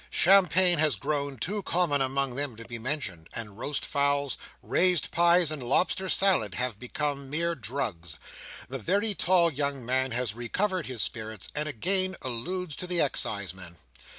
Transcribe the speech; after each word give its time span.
Champagne 0.09 0.79
has 0.79 0.95
grown 0.95 1.37
too 1.37 1.61
common 1.61 2.01
among 2.01 2.33
them 2.33 2.55
to 2.55 2.65
be 2.65 2.79
mentioned, 2.79 3.29
and 3.35 3.59
roast 3.59 3.85
fowls, 3.85 4.35
raised 4.63 5.11
pies, 5.11 5.51
and 5.51 5.61
lobster 5.61 6.09
salad, 6.09 6.55
have 6.55 6.79
become 6.79 7.29
mere 7.29 7.53
drugs. 7.53 8.17
The 8.67 8.79
very 8.79 9.13
tall 9.13 9.53
young 9.53 9.85
man 9.85 10.09
has 10.09 10.33
recovered 10.33 10.87
his 10.87 11.03
spirits, 11.03 11.49
and 11.53 11.69
again 11.69 12.15
alludes 12.23 12.75
to 12.77 12.87
the 12.87 12.99
exciseman. 12.99 13.77